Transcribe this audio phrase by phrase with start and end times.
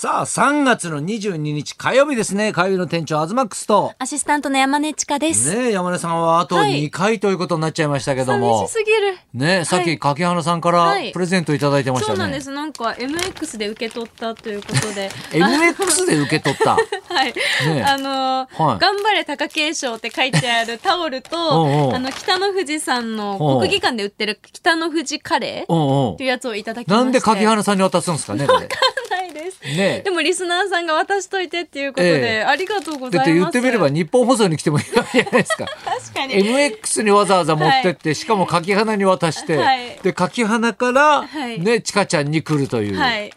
[0.00, 2.54] さあ、3月の22日火曜日ですね。
[2.54, 3.92] 火曜日の店長、アズマックスと。
[3.98, 5.54] アシスタントの山根千佳です。
[5.54, 8.60] ねえ、山根さんはあとはい2回ということになっちゃいましたけども。
[8.66, 9.18] 寂しすぎる。
[9.34, 12.16] ねえ、さっき柿花さんからはいプレゼントいただいてましたね。
[12.16, 12.50] そうなんです。
[12.50, 15.10] なんか MX で受け取ったということで。
[15.32, 16.76] MX で受け取った？
[17.14, 17.34] はい。
[17.68, 27.04] えあのーはい頑張れ貴景勝って書いてあるタオルと、お うおうあの、北の富士さんのおう国技館で売ってる北の富士カレーっていうやつをいただきまして。
[27.04, 28.66] なんで柿花さんに渡すんですかね、これ。
[29.50, 29.76] です。
[29.76, 33.34] ねでもリスナーさんが渡しといてっていうことで、ええありがとうござだっいます。
[33.34, 35.66] て言ってみれば日本放送に来てもいいわけじゃないですか。
[35.84, 36.34] 確かに。
[36.34, 42.98] MX にわざわざ持ってって、しかも柿花に渡して、はいで、柿花から、はいね、ちかちゃんに来るという。
[42.98, 43.32] はい。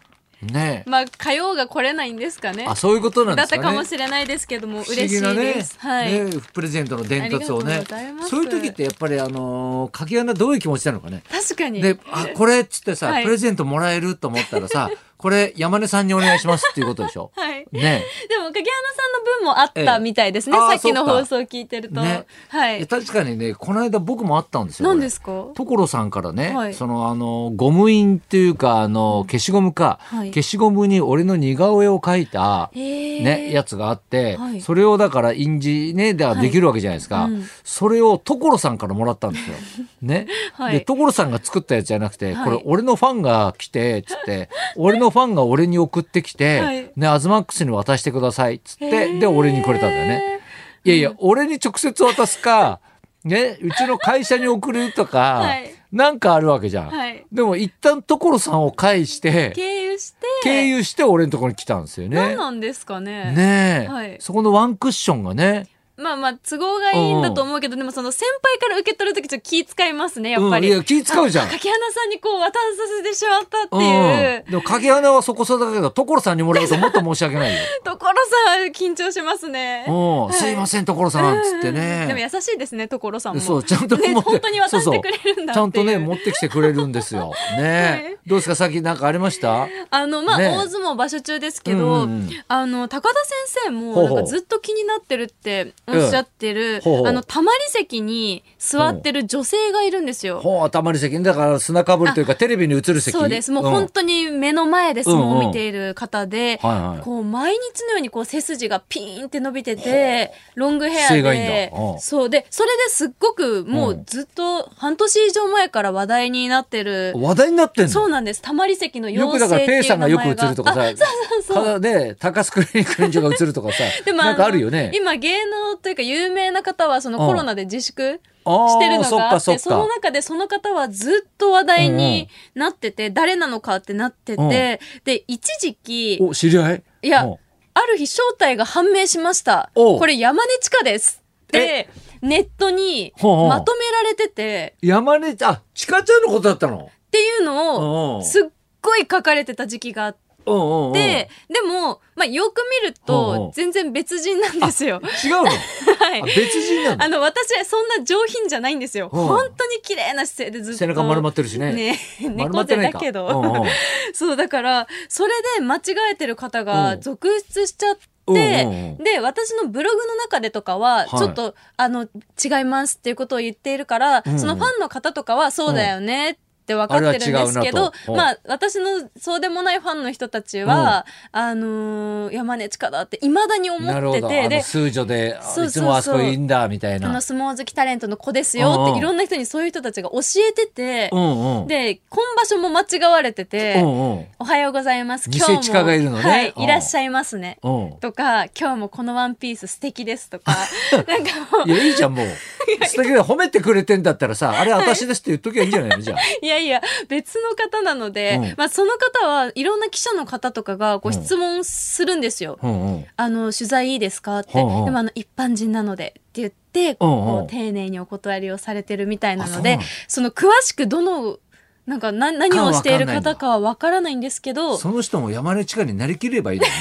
[0.52, 2.66] ねまあ、火曜が来れないんですかね。
[2.68, 3.76] あ、そういうことなんだったですかね。
[3.76, 5.78] かもしれないですけども、嬉しいです。
[5.78, 6.12] はい。
[6.12, 7.84] ねプレゼントの伝達をね
[8.28, 11.80] そういう時ってやっぱりあのー柿花どういう気持ちなのかね確かに。
[11.80, 14.90] であこれっつってさ、はいプレゼントもらえると思ったらさ
[15.24, 17.30] これ山根さんにお願いしますっていうことでしょ？
[17.34, 17.66] はい。
[17.72, 18.02] ね。
[18.28, 20.58] でも、影山さんの分もあったみたいですね。
[20.58, 22.02] さっきの放送を聞いてると。
[22.02, 22.26] ね。
[22.50, 22.82] はい。
[22.82, 22.86] い。
[22.86, 25.46] 確かにねこの間僕もあったんですよ何ですか？
[25.54, 26.74] 所さんからね、はい。
[26.74, 30.28] そのあのゴム印っていうかあの消しゴムか、はい。
[30.28, 34.60] 消しゴムに俺の似顔絵を描いた、ね、やつがあって、はい。
[34.60, 37.48] それをだから印字ねではできるわけじゃないですか、はいうん。
[37.64, 39.56] それを所さんからもらったんですよ。
[40.02, 40.80] ね、 はい。
[40.80, 42.44] で所さんが作ったやつじゃなくて、はい。
[42.44, 50.40] これ俺のファンが来てつって俺のファンが俺に送ってきて、はいねアズマックスに渡してくださいっつってで俺にくれたんだよね。
[50.84, 52.80] いやいや、俺に直接渡すか、
[53.24, 56.90] ね、うちの会社に送るとか、はいなんかあるわけじゃん。
[56.90, 57.24] はい。
[57.30, 62.16] でも一旦所さんを介して、経由して、経由して俺のところに来たんですよね。
[62.16, 63.32] 何なんですかね。
[63.32, 70.68] ねえ、はいそこのワンクッションがね、まあまあ、都合がいいんだと思うけど、でもその先輩から受け取るときちょっと気使いますね、やっぱり。
[70.68, 72.58] うんいや気使うじゃんあ柿花さんにこう渡さ
[72.98, 74.44] せてしまったっていう。
[74.44, 77.58] うん、でも影穴はそこそこだけど所さんにもらうともっと申し訳ないよ。
[77.84, 78.14] 所
[78.46, 79.84] さん、緊張しますね。
[79.88, 82.06] うん、はいすいません所さんっつってね。
[82.08, 83.40] でも優しいですね、所さんも。
[83.40, 85.54] そうちゃんとね持って本当に渡してくれるんだ。
[85.54, 87.32] ちゃんとね持ってきてくれるんですよ。
[87.56, 89.68] ねどうですかさっきなんかありました？
[89.90, 92.08] あの、まあ、ね大相撲場所中ですけど、
[92.48, 100.40] あの、高田先生も、なんかずっと気になってるっておっしゃってる、ほうほうあの、たまり席に座ってる女性がいるんですよ。
[100.40, 103.12] ほうたまり席だから砂かぶりというかテレビに映る席。
[103.12, 103.52] そうです。
[103.52, 117.90] もう本当に目の前で相撲を見ている方で、はいはいこう、毎日のようにこう、背筋がピーンって伸びてて、ロングヘア姿勢がいいんでだうん、そうで、それですっごくもうずっと半年以上前から話題になってる、話題になってんの？
[117.90, 118.40] そうなんです。
[118.40, 121.64] たまり席のよくだ妖精っていうからペイさんがよく映るとかさ、あ そうそうそう。
[121.64, 124.90] ただね高須クリニックにが映るとかさ、 でもなんかあるよね。
[124.94, 127.26] 今芸能というか有名な方はそのうん。
[127.26, 134.48] コロナで自粛してるのがあってその中でその方はずっと話題になってて、誰なのかってなってて、うん。
[134.48, 136.82] で一時期お知り合い？
[137.02, 137.36] いやうん。
[137.76, 139.70] ある日正体が判明しました。
[139.74, 141.88] これ山根千佳ですって
[142.22, 144.76] ネットにまとめられてて。
[144.80, 146.90] 山根あちかちゃんのことだったの？
[146.90, 148.42] っていうのをすっ
[148.82, 150.50] ごい書かれてた時期があって。
[150.50, 150.92] うんうんうん。
[150.92, 155.00] で、でも、まあ、よく見ると、全然別人なんですよ。
[155.24, 155.44] 違うの？
[155.98, 156.24] はいあ。
[156.24, 157.04] 別人なの。
[157.04, 159.10] あの、私、そんな上品じゃないんですよ。
[159.12, 160.78] うん本当に綺麗な姿勢でずっと。
[160.78, 161.72] 背中丸まってるしね。
[161.72, 162.76] ね猫背。
[162.76, 163.26] だけど。
[163.26, 163.68] うんうん
[164.14, 165.80] そう、だから、それで間違
[166.12, 172.04] えてる方うがん続出しちゃって、うんうんうんで、私のブログの中でとかは、はいちょっと、あの、
[172.42, 183.84] 違いますっていうことを言っているから、うんうんそのファンの方とかは、そうだよねって分かってるんですけどまあ、私のそうでもないファンの人たちは、あのー山根千佳だって未だに思。
[183.90, 187.20] ってて、で、数女でいつもあそこいいんだみたいなあの。
[187.20, 191.66] 相撲好きタレントの子ですようんうんっていろんな人にそういう人たちが教えてて、うんうん。
[191.66, 194.26] で、今場所も間違われてて、うんうん。
[194.38, 195.30] おはようございます。
[195.30, 195.60] 偽今日も。
[195.60, 197.58] 地下がいるのねはい、うんいらっしゃいますね。
[197.62, 197.96] うん。
[198.00, 200.56] とか、今日もこのワンピース素敵ですとか、
[200.92, 202.26] なんかもういや、いいじゃん、もう。
[202.86, 206.00] 素敵で褒めてくれてんだったらさ、あれ私ですって言っときゃいいんじゃないの？
[206.00, 206.18] じゃあ。
[206.42, 208.54] いやいや、別の方なので、うん。
[208.56, 211.14] まあその方はいろんな記者の方とかがごうん。
[211.14, 212.58] 質問するんですよ。
[212.62, 213.06] うんうん。
[213.16, 214.40] あの、取材いいですか？
[214.40, 214.52] って。
[214.54, 219.78] でもあの、一般人なのでって言って、こう丁寧にお断りをされてるみたいなので
[220.08, 221.38] その詳しくどの、
[221.86, 226.72] なんか何何をしている方かはわからないんですけど、その人も山根地下になりきればいいのね。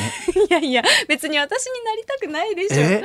[0.49, 2.75] いやいや、別に私になりたくないでしょ。
[2.75, 3.03] え？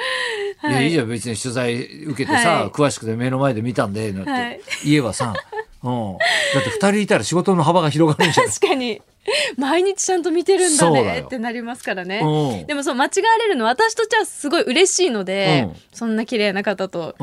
[0.63, 0.85] いやはい。
[0.85, 2.69] いいじゃん別に取材受けてさ、はい。
[2.69, 4.61] 詳しくて目の前で見たんでなんて、はい。
[4.85, 5.35] 言えばさ、
[5.83, 6.19] うん、
[6.55, 9.03] だって二人いたら仕事の幅が広がるんじゃない 確かに。
[9.57, 12.21] 毎日ちゃんと見てるんだねってなりますからね。
[12.23, 12.67] うん。
[12.67, 15.77] でもそう間違われるの私としてはすごい嬉しいので、うん。
[15.93, 17.15] そんな綺麗な方と。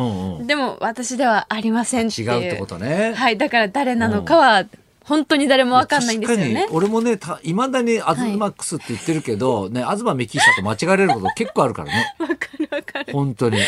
[0.41, 2.31] でも私ではありませんっていう。
[2.31, 3.13] 違うってことね。
[3.15, 4.65] はい、だから誰なのかは
[5.05, 6.45] 本当に誰もわかんないんですよね。
[6.45, 6.77] 確かに。
[6.77, 12.15] 俺もねいまだにアズマックスって言ってるけど、ね東幹久と間違えれること結構あるからね。
[12.19, 13.13] わかるわかる。
[13.13, 13.59] 本当に。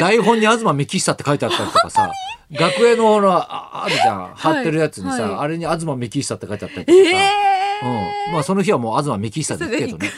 [0.00, 2.10] 台本に東幹久って書いてあったりとかさ
[2.52, 4.32] 学園のほらああるじゃん。
[4.34, 5.40] 貼ってるやつにさ、はい。
[5.40, 10.08] あれに東幹久って書いてあったりとかさ、えうん、まあその日はもう東幹久で行くけ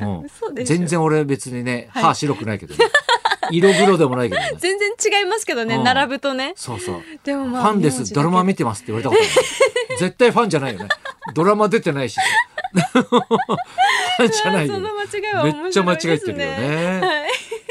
[0.00, 0.26] どね。
[0.52, 0.64] うん。
[0.64, 2.02] 全然俺別にねはい。
[2.04, 2.84] 歯白くないけどね、
[3.50, 4.52] 色黒でもないけどね。
[4.58, 5.84] 全然違いますけどね、うん。
[5.84, 6.52] 並ぶとね。
[6.56, 7.02] そうそう。
[7.24, 8.12] でもまあファンです。
[8.12, 9.30] ドラマ見てますって言われたことない
[9.98, 10.88] 絶対ファンじゃないよね。
[11.34, 12.18] ドラマ出てないし。
[12.74, 15.68] ファンじゃないよその間違いはめ。
[15.68, 17.00] っちゃ間違えてるよね。
[17.02, 17.23] はい。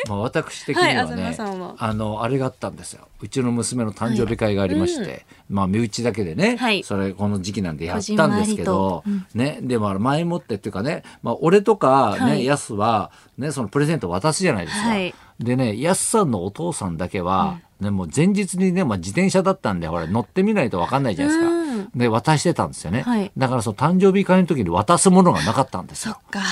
[0.10, 1.36] まあ私的にはね、はい
[1.78, 3.08] あのあれがあったんですよ。
[3.22, 6.84] うちの娘の誕生日会がありまして、まあ身内だけでね、はい。
[6.84, 9.60] それこの時期なんでやったんですけどこ、じんまね。
[9.62, 12.46] でも前もってっていうかね、まあ、俺とかね、はい。
[12.46, 14.90] ヤスはねそのプレゼント渡すじゃないですか。
[14.90, 15.14] はい。
[15.40, 21.54] でねヤスさんのお父さんだけは、ねもう前日にね、まあ、自転車だったんでほら乗ってみないと分かんないじゃないですか。
[21.54, 21.90] うん。
[21.96, 23.32] で渡してたんですよね、はい。
[23.36, 26.14] だからその誕生日会の時に渡すものがなかったんですよ。
[26.14, 26.44] そっ。
[26.44, 26.48] か。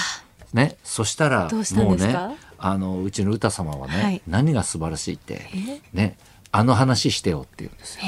[0.53, 2.15] ね、そしたらもうね
[2.57, 4.21] あのうちの歌様はね、はい。
[4.27, 5.81] 何が素晴らしいってえ？
[5.93, 6.17] ね
[6.51, 8.01] あの話してよって言うんですよ。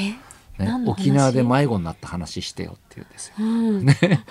[0.58, 0.64] え？
[0.64, 3.34] ね沖縄で迷子になった話してよって言うんですよ。
[3.38, 3.86] うん。
[3.86, 4.24] ね、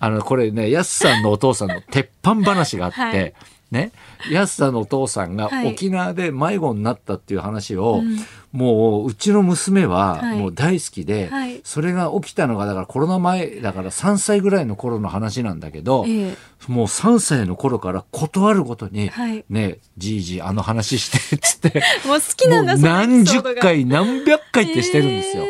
[0.00, 3.34] あのこれねやすさんのお父さんの鉄板話があって、はい
[3.76, 3.92] ね。
[4.30, 5.68] やすさんのお父さんがはい。
[5.72, 8.18] 沖縄で迷子になったっていう話を、うん。
[8.52, 10.38] もううちの娘ははい。
[10.38, 11.60] もう大好きで、はい。
[11.64, 16.36] それが起きたのがだからコロナ前だから3歳ぐらいの頃の話なんだけど、ええ。
[16.68, 19.44] もう3歳の頃から断るごとに、はい。
[19.50, 25.44] ねじいじあの話してっつって もう好きなんだ何十回何百回ってしてるんですよ。
[25.44, 25.46] え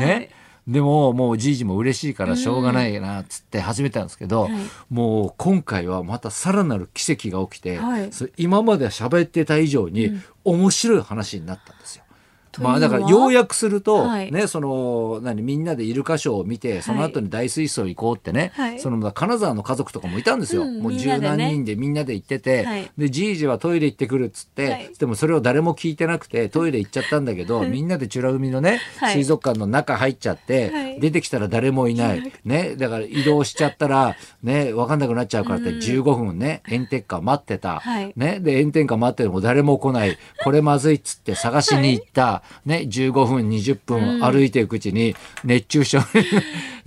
[0.00, 0.35] ーね、はい
[0.66, 4.52] でももうじいじも嬉しいからしょうがないなっつって始めたんですけど、はい。
[4.90, 8.10] もう今回はまたさらなる奇跡が起きて、はい。
[8.36, 10.10] 今まで喋ってた以上に
[10.44, 12.04] 面白い話になったんですよ。
[12.60, 14.32] まあだから要約すると、はい。
[14.32, 18.80] ねその何みんなでイルカショーを見てその後に大水槽行こうってね、はい。
[18.80, 22.90] その金沢の家族とかもいたんですよ、うんもう十何人でみんなで行ってて、はい。
[22.96, 24.90] でじいじはトイレ行ってくるっつって、はい。
[24.98, 29.14] でもそれを誰も聞いてなくてトイレ行っちゃったんだけど、 みんなで美ら海のね、はい。
[29.14, 38.12] 水族館の中入っちゃって、はい出てきたら誰もいない、 ね、だから移動しちゃったら、ね、分かんなくなっちゃうからって15分ね炎天下待ってた、はい。
[38.16, 40.18] ね、で炎天下待ってても誰も来ない。
[40.42, 45.14] これまずいっつって探しに行った、ね、15分20分歩いていくうちに
[45.44, 46.04] 熱中症に、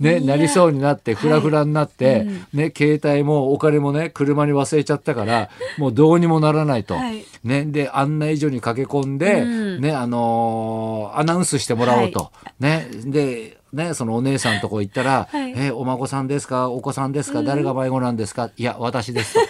[0.00, 6.94] ね、なりそうになってフラフラになって、ね、携帯もお金もね車に忘れちゃったからもうどうにもならないと。
[6.94, 7.24] はい。
[7.44, 9.80] ね、で案内所に駆け込んで、うん。
[9.80, 12.30] ねあのーアナウンスしてもらおうと、
[12.60, 12.88] ね。
[13.04, 16.68] でねそのお姉さんのとこ行ったら「はいえお孫さんですか？
[16.70, 19.40] お子さんですか、誰が迷子なんですかいや私です」と。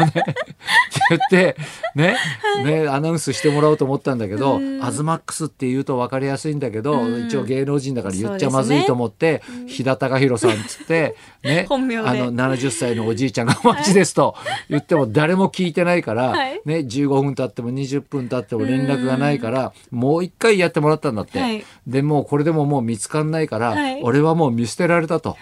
[1.10, 1.56] ね、言って、
[1.94, 2.16] ね、
[2.64, 14.34] ね、アナウンスしてもらおうと思ったんだけど、アズマックスって言うと分かりやすいんだけど、一応芸能人だから言っちゃまずいと思って、飛騨貴弘さんっつって、ね、 あの、70歳のおじいちゃんがお待ちですと
[14.68, 16.60] 言っても誰も聞いてないから、はい。
[16.64, 21.40] ね、15分経っても20分経っても連絡がないから、もう一回やってもらったんだって。
[21.40, 21.64] はい。
[21.86, 24.00] で、もうこれでももう見つかんないから、はい。
[24.02, 25.36] 俺はもう見捨てられたと。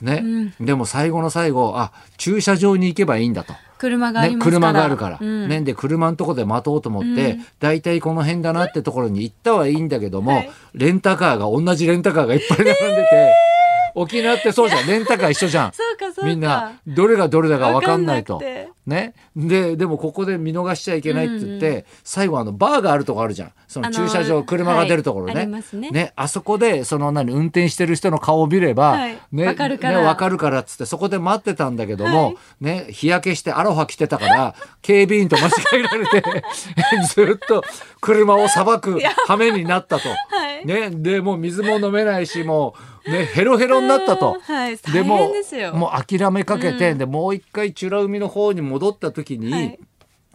[0.00, 3.54] ね、でも最後の最後、あ、駐車場に行けばいいんだと。
[3.80, 4.60] 車がありね、ますから。
[4.60, 5.48] 車があるから、うん。
[5.48, 10.50] ね、で車のとこで待とうと思って、大体この辺だなってところに行ったはいいんだけども、はい。
[10.74, 13.34] レンタカーが同じレンタカーがいっぱい並んでて、
[13.94, 14.86] 沖縄ってそうじゃん。
[14.86, 15.72] レンタカー一緒じゃん。
[15.72, 16.26] そうかそうか。
[16.26, 18.40] みんなどれがどれだか分かんないと。
[18.86, 23.52] ね、ででもここで見逃しちゃいけないって言って、最後あのバーがあるとこあるじゃん。
[23.68, 26.12] その駐車場、車が出るところね,、はいありますね。
[26.16, 29.18] あそこでその何運転してる人の顔を見れば、はい。
[29.30, 30.00] ねわかるから。
[30.00, 32.36] ねわかるからっつってそこで待ってたんだけども、はい。
[32.60, 36.22] ね日焼けしてアロハ着てたから警備員と間違えられて
[37.14, 37.62] ずっと
[38.00, 40.08] 車をさばく羽目になったと。
[40.68, 42.74] はいね、でもう水も飲めないしも
[43.06, 44.38] う、ね、ヘロヘロになったと。
[44.40, 45.30] はいでも
[45.74, 49.78] もう諦めかけて、でもう一回美ら海の方に戻った時に、はい。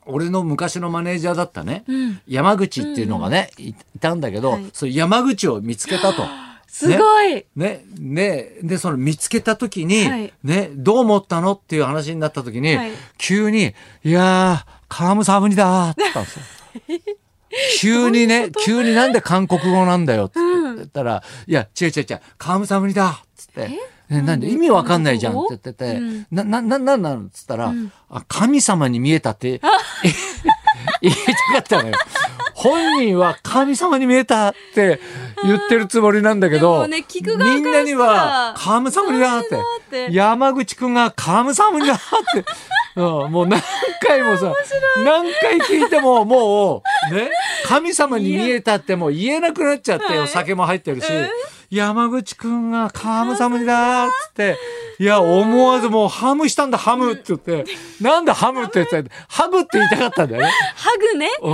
[0.07, 2.21] 俺の昔のマネージャーだったね、ん。
[2.27, 4.69] 山口っていうのがね、いいたんだけど、はい。
[4.71, 6.23] そう山口を見つけたと。
[6.67, 10.33] すごい、ね、ね、で、その見つけた時に、はい。
[10.43, 12.91] ね、どう思ったのっていう話になった時に、はい。
[13.17, 17.15] 急に、いやー、カムサムニだーって言ったんですよ。
[17.79, 20.39] 急にね、急になんで韓国語なんだよって。
[20.39, 23.69] 言ったら、いや、違う違う違う、カムサムニだっつって。
[24.09, 24.49] ねなんで？
[24.49, 26.27] 意味わかんないじゃんって言ってて、うん。
[26.31, 27.73] な、な、な、なんなのっつったら、
[28.09, 29.61] あ、神様に見えたって、
[31.01, 31.95] 言いたかったのよ。
[32.53, 34.99] 本人は神様に見えたって
[35.43, 37.05] 言ってるつもりなんだけど、ね
[37.37, 39.55] みんなにはカムサムニだって。
[39.55, 39.59] っ
[39.89, 40.07] て。
[40.11, 42.45] 山口くんがカムサムニだって、
[42.95, 43.61] うん、もう何
[44.01, 44.53] 回もさ
[45.03, 47.29] 何回聞いてももうね
[47.67, 50.19] 神様に見えたってもう言えなくなっちゃって、はい。
[50.19, 51.07] お酒も入ってるし、
[51.71, 54.57] 山口くんがカムサムニだーっつって、
[54.99, 57.65] いや、思わずもうハムしたんだ、ハムって言って、
[58.01, 60.51] なんだハムって言って、ハグって言いたかったんだよね。
[60.75, 61.29] ハグね。
[61.41, 61.51] うん。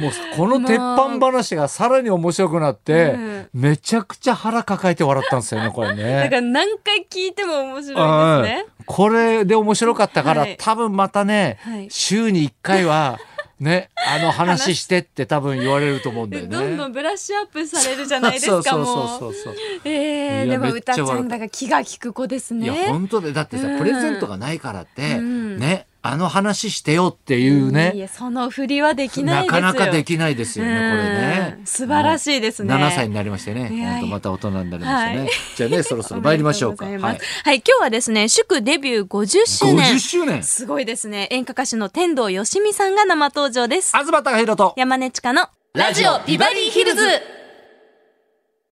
[0.00, 6.28] もうこの鉄板話がさらに面白くなって、うんめちゃくちゃ腹抱えて笑ったんですよね、これだかね。
[6.30, 8.64] ら何回聞いても面白いですね。
[8.68, 13.18] うんこれで面白かったから、はい多分またね、はい週に1回は、
[13.60, 16.56] ね、あの話してって多分言われると思うんだでよね。
[16.56, 18.86] どんどんブラッシュアップされるじゃないですか、 そうそうも。
[18.86, 19.54] そうそうそう。
[19.84, 22.66] えー、でも歌ちゃんだから気が利く子ですね。
[22.66, 29.60] いや本当でだってさ、うんプレゼントがないからって、うんねあの話してよっていうね、いやその振りはできないなですよ。
[29.60, 31.66] かなかできないですよね、これねうん。
[31.66, 35.18] 素晴らしいですね7歳になりましてね、本当また大人になりましたね。
[35.18, 36.84] はいじゃあね、そろそろ参りましょうか。
[36.84, 39.94] おめでとはいはい、今日はですね、祝デビュー50周年。
[39.94, 40.42] 50周年。
[40.44, 41.26] すごいですね。
[41.32, 43.96] 演歌歌手の天童よしみさんが生登場です。
[43.96, 47.37] 東貴博と山根千佳のラジオビバリーヒルズ。